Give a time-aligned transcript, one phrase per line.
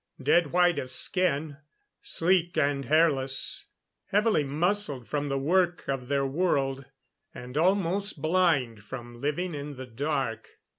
[0.23, 1.57] Dead white of skin;
[2.01, 3.67] sleek and hairless;
[4.07, 6.85] heavily muscled from the work of their world;
[7.35, 10.47] and almost blind from living in the dark.